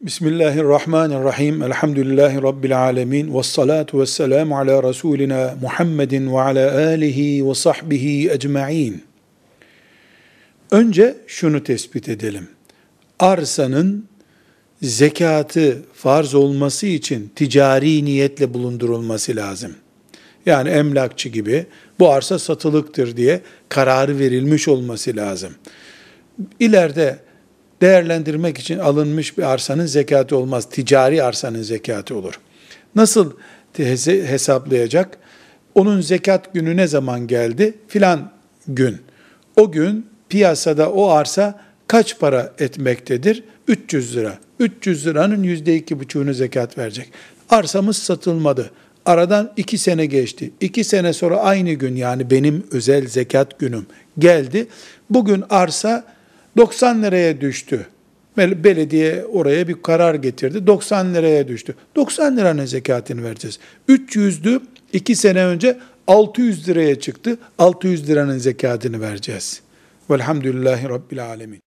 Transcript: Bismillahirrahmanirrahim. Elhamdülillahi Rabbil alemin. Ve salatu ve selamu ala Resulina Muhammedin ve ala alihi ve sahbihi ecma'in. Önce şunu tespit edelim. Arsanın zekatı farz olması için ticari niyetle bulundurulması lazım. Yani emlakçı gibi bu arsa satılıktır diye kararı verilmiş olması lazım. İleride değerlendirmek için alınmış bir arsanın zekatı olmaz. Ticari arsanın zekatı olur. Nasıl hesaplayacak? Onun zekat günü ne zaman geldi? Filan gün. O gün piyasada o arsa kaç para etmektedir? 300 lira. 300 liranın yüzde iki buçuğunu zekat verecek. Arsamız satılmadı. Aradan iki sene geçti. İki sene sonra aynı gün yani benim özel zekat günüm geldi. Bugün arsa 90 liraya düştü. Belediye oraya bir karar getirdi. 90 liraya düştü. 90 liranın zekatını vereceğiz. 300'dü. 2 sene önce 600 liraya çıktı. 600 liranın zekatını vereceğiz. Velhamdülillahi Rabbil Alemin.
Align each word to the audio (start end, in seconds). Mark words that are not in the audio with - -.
Bismillahirrahmanirrahim. 0.00 1.62
Elhamdülillahi 1.62 2.42
Rabbil 2.42 2.78
alemin. 2.78 3.38
Ve 3.38 3.42
salatu 3.42 4.00
ve 4.00 4.06
selamu 4.06 4.58
ala 4.58 4.82
Resulina 4.82 5.54
Muhammedin 5.62 6.32
ve 6.32 6.40
ala 6.40 6.88
alihi 6.88 7.48
ve 7.48 7.54
sahbihi 7.54 8.30
ecma'in. 8.30 9.02
Önce 10.70 11.16
şunu 11.26 11.64
tespit 11.64 12.08
edelim. 12.08 12.48
Arsanın 13.18 14.08
zekatı 14.82 15.82
farz 15.94 16.34
olması 16.34 16.86
için 16.86 17.30
ticari 17.36 18.04
niyetle 18.04 18.54
bulundurulması 18.54 19.36
lazım. 19.36 19.74
Yani 20.46 20.68
emlakçı 20.68 21.28
gibi 21.28 21.66
bu 21.98 22.10
arsa 22.10 22.38
satılıktır 22.38 23.16
diye 23.16 23.40
kararı 23.68 24.18
verilmiş 24.18 24.68
olması 24.68 25.16
lazım. 25.16 25.54
İleride 26.60 27.27
değerlendirmek 27.80 28.58
için 28.58 28.78
alınmış 28.78 29.38
bir 29.38 29.42
arsanın 29.42 29.86
zekatı 29.86 30.36
olmaz. 30.36 30.68
Ticari 30.70 31.22
arsanın 31.22 31.62
zekatı 31.62 32.16
olur. 32.16 32.40
Nasıl 32.94 33.32
hesaplayacak? 34.06 35.18
Onun 35.74 36.00
zekat 36.00 36.54
günü 36.54 36.76
ne 36.76 36.86
zaman 36.86 37.26
geldi? 37.26 37.74
Filan 37.88 38.30
gün. 38.68 38.98
O 39.56 39.72
gün 39.72 40.06
piyasada 40.28 40.92
o 40.92 41.08
arsa 41.08 41.60
kaç 41.86 42.18
para 42.18 42.52
etmektedir? 42.58 43.44
300 43.68 44.16
lira. 44.16 44.38
300 44.58 45.06
liranın 45.06 45.42
yüzde 45.42 45.76
iki 45.76 46.00
buçuğunu 46.00 46.34
zekat 46.34 46.78
verecek. 46.78 47.12
Arsamız 47.50 47.96
satılmadı. 47.96 48.70
Aradan 49.06 49.52
iki 49.56 49.78
sene 49.78 50.06
geçti. 50.06 50.50
İki 50.60 50.84
sene 50.84 51.12
sonra 51.12 51.36
aynı 51.36 51.72
gün 51.72 51.96
yani 51.96 52.30
benim 52.30 52.66
özel 52.72 53.06
zekat 53.06 53.58
günüm 53.58 53.86
geldi. 54.18 54.66
Bugün 55.10 55.44
arsa 55.50 56.04
90 56.58 57.02
liraya 57.02 57.40
düştü. 57.40 57.86
Belediye 58.38 59.24
oraya 59.24 59.68
bir 59.68 59.82
karar 59.82 60.14
getirdi. 60.14 60.66
90 60.66 61.14
liraya 61.14 61.48
düştü. 61.48 61.74
90 61.96 62.36
liranın 62.36 62.64
zekatını 62.64 63.24
vereceğiz. 63.24 63.58
300'dü. 63.88 64.60
2 64.92 65.16
sene 65.16 65.44
önce 65.44 65.78
600 66.06 66.68
liraya 66.68 67.00
çıktı. 67.00 67.38
600 67.58 68.08
liranın 68.08 68.38
zekatını 68.38 69.00
vereceğiz. 69.00 69.60
Velhamdülillahi 70.10 70.88
Rabbil 70.88 71.24
Alemin. 71.24 71.67